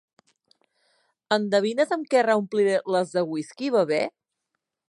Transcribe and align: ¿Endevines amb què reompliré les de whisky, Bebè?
¿Endevines 1.37 1.93
amb 1.97 2.09
què 2.15 2.25
reompliré 2.29 2.75
les 2.97 3.15
de 3.19 3.25
whisky, 3.35 3.73
Bebè? 3.77 4.05